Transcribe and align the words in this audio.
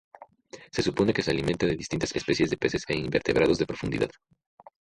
Se 0.71 0.81
supone 0.81 1.13
que 1.13 1.21
se 1.21 1.29
alimenta 1.29 1.67
de 1.67 1.75
distintas 1.75 2.15
especies 2.15 2.49
de 2.49 2.57
peces 2.57 2.85
e 2.87 2.95
invertebrados 2.97 3.59
de 3.59 3.67
profundidad. 3.67 4.09